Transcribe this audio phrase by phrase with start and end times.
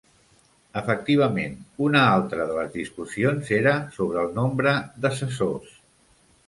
[0.79, 1.53] Efectivament
[1.89, 5.81] una altra de les discussions era sobre el nombre d’assessors.